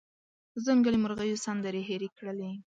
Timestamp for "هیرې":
1.89-2.09